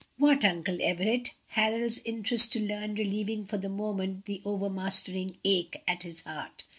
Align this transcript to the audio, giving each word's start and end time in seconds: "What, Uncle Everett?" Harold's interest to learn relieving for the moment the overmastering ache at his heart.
"What, 0.17 0.43
Uncle 0.43 0.79
Everett?" 0.81 1.35
Harold's 1.49 2.01
interest 2.03 2.51
to 2.53 2.59
learn 2.59 2.95
relieving 2.95 3.45
for 3.45 3.57
the 3.59 3.69
moment 3.69 4.25
the 4.25 4.41
overmastering 4.43 5.37
ache 5.45 5.83
at 5.87 6.01
his 6.01 6.21
heart. 6.23 6.63